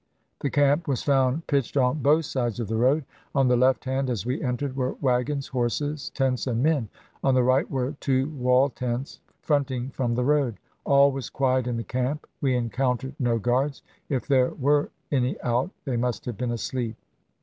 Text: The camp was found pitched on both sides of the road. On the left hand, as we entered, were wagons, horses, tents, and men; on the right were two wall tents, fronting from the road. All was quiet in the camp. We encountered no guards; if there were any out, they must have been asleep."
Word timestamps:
The 0.39 0.49
camp 0.49 0.87
was 0.87 1.03
found 1.03 1.45
pitched 1.45 1.77
on 1.77 2.01
both 2.01 2.25
sides 2.25 2.59
of 2.59 2.67
the 2.67 2.75
road. 2.75 3.05
On 3.35 3.47
the 3.47 3.55
left 3.55 3.85
hand, 3.85 4.09
as 4.09 4.25
we 4.25 4.41
entered, 4.41 4.75
were 4.75 4.93
wagons, 4.99 5.49
horses, 5.49 6.09
tents, 6.15 6.47
and 6.47 6.63
men; 6.63 6.89
on 7.23 7.35
the 7.35 7.43
right 7.43 7.69
were 7.69 7.95
two 7.99 8.29
wall 8.31 8.69
tents, 8.69 9.19
fronting 9.43 9.91
from 9.91 10.15
the 10.15 10.23
road. 10.25 10.55
All 10.85 11.11
was 11.11 11.29
quiet 11.29 11.67
in 11.67 11.77
the 11.77 11.83
camp. 11.83 12.25
We 12.41 12.55
encountered 12.55 13.13
no 13.19 13.37
guards; 13.37 13.83
if 14.09 14.27
there 14.27 14.49
were 14.55 14.89
any 15.11 15.39
out, 15.43 15.69
they 15.85 15.97
must 15.97 16.25
have 16.25 16.35
been 16.35 16.49
asleep." 16.51 16.95